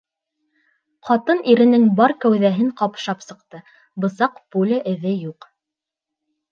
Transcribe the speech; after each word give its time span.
Ҡатын 1.09 1.43
иренең 1.53 1.85
бар 1.99 2.15
кәүҙәһен 2.25 2.73
ҡапшап 2.81 3.23
сыҡты, 3.29 3.63
бысаҡ, 4.07 4.45
пуля 4.57 4.85
эҙе 4.95 5.19
юҡ. 5.31 5.53